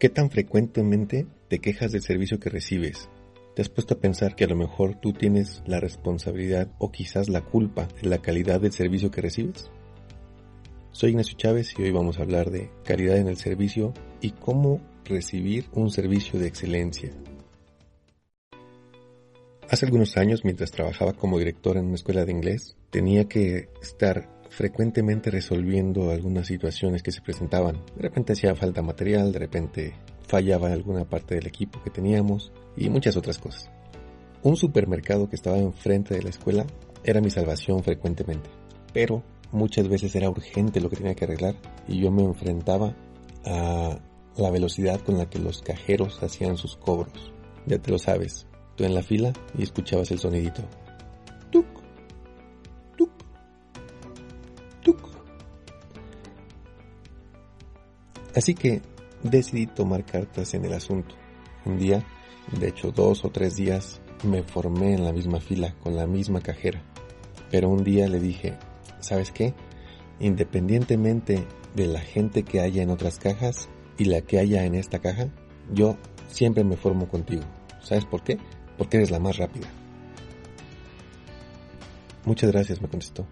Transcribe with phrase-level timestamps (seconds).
[0.00, 3.08] ¿Qué tan frecuentemente te quejas del servicio que recibes?
[3.54, 7.28] ¿Te has puesto a pensar que a lo mejor tú tienes la responsabilidad o quizás
[7.28, 9.70] la culpa de la calidad del servicio que recibes?
[10.90, 14.80] Soy Ignacio Chávez y hoy vamos a hablar de calidad en el servicio y cómo
[15.04, 17.12] recibir un servicio de excelencia.
[19.70, 24.28] Hace algunos años, mientras trabajaba como director en una escuela de inglés, tenía que estar
[24.54, 27.82] frecuentemente resolviendo algunas situaciones que se presentaban.
[27.96, 29.94] De repente hacía falta material, de repente
[30.28, 33.68] fallaba alguna parte del equipo que teníamos y muchas otras cosas.
[34.44, 36.66] Un supermercado que estaba enfrente de la escuela
[37.02, 38.48] era mi salvación frecuentemente,
[38.92, 41.56] pero muchas veces era urgente lo que tenía que arreglar
[41.88, 42.94] y yo me enfrentaba
[43.44, 43.98] a
[44.36, 47.32] la velocidad con la que los cajeros hacían sus cobros.
[47.66, 48.46] Ya te lo sabes,
[48.76, 50.62] tú en la fila y escuchabas el sonidito
[58.34, 58.82] Así que
[59.22, 61.14] decidí tomar cartas en el asunto.
[61.64, 62.04] Un día,
[62.58, 66.40] de hecho dos o tres días, me formé en la misma fila con la misma
[66.40, 66.82] cajera.
[67.50, 68.58] Pero un día le dije,
[69.00, 69.54] ¿sabes qué?
[70.20, 73.68] Independientemente de la gente que haya en otras cajas
[73.98, 75.28] y la que haya en esta caja,
[75.72, 75.96] yo
[76.28, 77.42] siempre me formo contigo.
[77.82, 78.38] ¿Sabes por qué?
[78.76, 79.68] Porque eres la más rápida.
[82.24, 83.26] Muchas gracias, me contestó.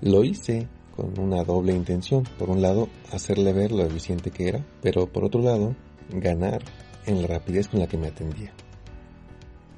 [0.00, 2.24] Lo hice con una doble intención.
[2.38, 5.74] Por un lado, hacerle ver lo eficiente que era, pero por otro lado,
[6.10, 6.62] ganar
[7.06, 8.52] en la rapidez con la que me atendía.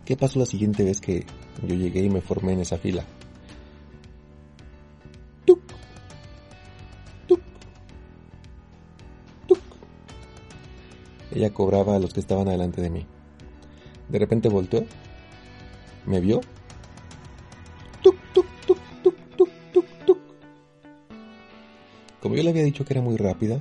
[0.04, 1.24] ¿Qué pasó la siguiente vez que
[1.66, 3.04] yo llegué y me formé en esa fila?
[5.46, 5.60] ¡Tuc!
[7.26, 7.40] ¡Tuc!
[9.48, 9.58] ¡Tuc!
[11.32, 13.06] Ella cobraba a los que estaban adelante de mí.
[14.08, 14.84] De repente volteó,
[16.04, 16.42] me vio
[22.24, 23.60] Como yo le había dicho que era muy rápida,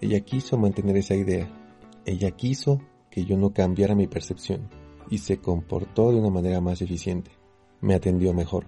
[0.00, 1.50] ella quiso mantener esa idea.
[2.06, 2.80] Ella quiso
[3.10, 4.68] que yo no cambiara mi percepción
[5.10, 7.32] y se comportó de una manera más eficiente.
[7.80, 8.66] Me atendió mejor.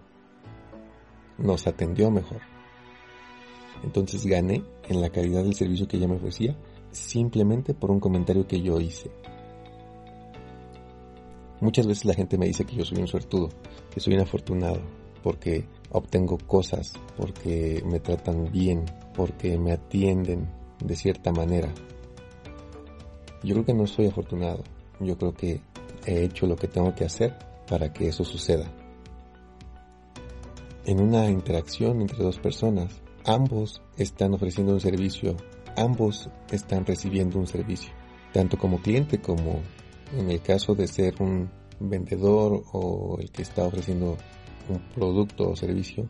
[1.39, 2.41] Nos atendió mejor.
[3.84, 6.57] Entonces gané en la calidad del servicio que ella me ofrecía
[6.91, 9.13] simplemente por un comentario que yo hice.
[11.61, 13.51] Muchas veces la gente me dice que yo soy un suertudo,
[13.95, 14.81] que soy un afortunado,
[15.23, 18.84] porque obtengo cosas, porque me tratan bien,
[19.16, 20.49] porque me atienden
[20.84, 21.72] de cierta manera.
[23.43, 24.62] Yo creo que no soy afortunado,
[25.00, 25.60] yo creo que
[26.04, 27.37] he hecho lo que tengo que hacer
[27.69, 28.71] para que eso suceda.
[30.84, 35.37] En una interacción entre dos personas, ambos están ofreciendo un servicio,
[35.77, 37.93] ambos están recibiendo un servicio,
[38.33, 39.62] tanto como cliente como
[40.16, 41.50] en el caso de ser un
[41.81, 44.16] vendedor o el que está ofreciendo
[44.69, 46.09] un producto o servicio,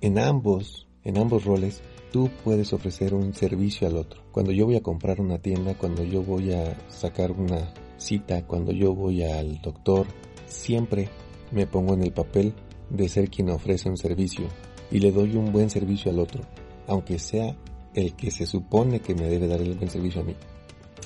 [0.00, 1.82] en ambos, en ambos roles,
[2.12, 4.22] tú puedes ofrecer un servicio al otro.
[4.32, 8.72] Cuando yo voy a comprar una tienda, cuando yo voy a sacar una cita, cuando
[8.72, 10.06] yo voy al doctor,
[10.46, 11.08] siempre
[11.52, 12.54] me pongo en el papel
[12.90, 14.46] de ser quien ofrece un servicio
[14.90, 16.42] y le doy un buen servicio al otro,
[16.86, 17.56] aunque sea
[17.94, 20.34] el que se supone que me debe dar el buen servicio a mí.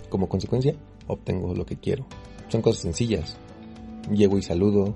[0.08, 0.74] Como consecuencia,
[1.06, 2.06] obtengo lo que quiero.
[2.48, 3.36] Son cosas sencillas.
[4.10, 4.94] Llego y saludo,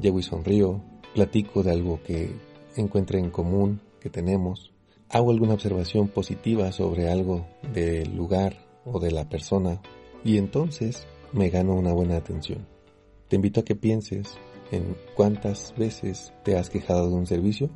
[0.00, 0.82] llego y sonrío,
[1.14, 2.30] platico de algo que
[2.76, 4.72] encuentre en común, que tenemos,
[5.08, 9.80] hago alguna observación positiva sobre algo del lugar o de la persona
[10.24, 12.66] y entonces me gano una buena atención.
[13.28, 14.38] Te invito a que pienses
[14.70, 17.70] en cuántas veces te has quejado de un servicio,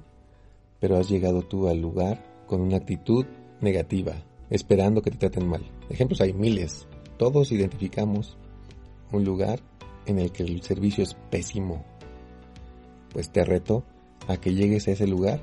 [0.81, 3.27] pero has llegado tú al lugar con una actitud
[3.61, 4.15] negativa,
[4.51, 5.63] esperando que te traten mal.
[5.89, 6.87] Ejemplos hay miles.
[7.17, 8.37] Todos identificamos
[9.13, 9.61] un lugar
[10.07, 11.85] en el que el servicio es pésimo,
[13.13, 13.85] pues te reto
[14.27, 15.41] a que llegues a ese lugar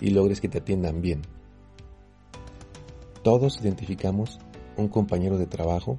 [0.00, 1.22] y logres que te atiendan bien.
[3.22, 4.38] Todos identificamos
[4.76, 5.98] un compañero de trabajo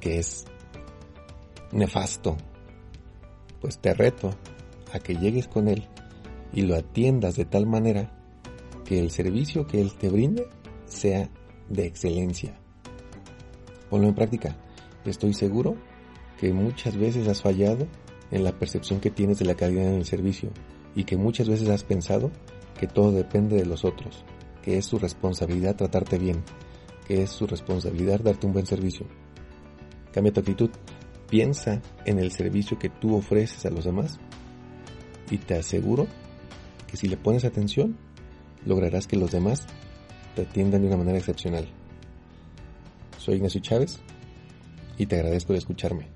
[0.00, 0.46] que es
[1.72, 2.36] nefasto,
[3.60, 4.30] pues te reto
[4.92, 5.86] a que llegues con él
[6.52, 8.12] y lo atiendas de tal manera
[8.84, 10.46] que el servicio que él te brinde
[10.86, 11.28] sea
[11.68, 12.58] de excelencia.
[13.90, 14.56] Ponlo en práctica.
[15.04, 15.76] Estoy seguro
[16.40, 17.86] que muchas veces has fallado
[18.30, 20.50] en la percepción que tienes de la calidad en el servicio
[20.94, 22.30] y que muchas veces has pensado
[22.78, 24.24] que todo depende de los otros,
[24.62, 26.42] que es su responsabilidad tratarte bien,
[27.06, 29.06] que es su responsabilidad darte un buen servicio.
[30.12, 30.70] Cambia tu actitud,
[31.28, 34.18] piensa en el servicio que tú ofreces a los demás
[35.30, 36.06] y te aseguro
[36.86, 37.96] que si le pones atención,
[38.64, 39.66] lograrás que los demás
[40.34, 41.68] te atiendan de una manera excepcional.
[43.18, 44.00] Soy Ignacio Chávez
[44.98, 46.15] y te agradezco de escucharme.